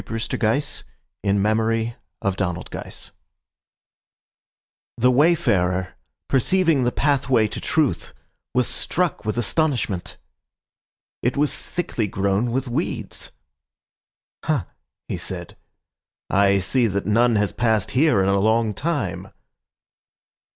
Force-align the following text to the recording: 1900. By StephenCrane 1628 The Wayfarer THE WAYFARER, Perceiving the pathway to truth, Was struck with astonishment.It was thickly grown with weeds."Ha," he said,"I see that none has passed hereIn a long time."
1900. 0.01 0.41
By 0.41 0.57
StephenCrane 1.37 1.93
1628 2.23 3.11
The 4.97 5.11
Wayfarer 5.11 5.11
THE 5.11 5.11
WAYFARER, 5.11 5.93
Perceiving 6.27 6.83
the 6.85 6.91
pathway 6.91 7.47
to 7.47 7.61
truth, 7.61 8.11
Was 8.55 8.67
struck 8.67 9.23
with 9.25 9.37
astonishment.It 9.37 11.37
was 11.37 11.55
thickly 11.61 12.07
grown 12.07 12.49
with 12.49 12.67
weeds."Ha," 12.67 14.65
he 15.07 15.17
said,"I 15.17 16.57
see 16.57 16.87
that 16.87 17.05
none 17.05 17.35
has 17.35 17.51
passed 17.51 17.89
hereIn 17.91 18.27
a 18.27 18.39
long 18.39 18.73
time." 18.73 19.27